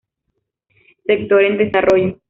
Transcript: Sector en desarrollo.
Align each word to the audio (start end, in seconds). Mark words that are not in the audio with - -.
Sector 1.05 1.43
en 1.45 1.57
desarrollo. 1.59 2.17